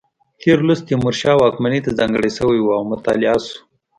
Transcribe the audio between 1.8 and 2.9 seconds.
ته ځانګړی شوی و او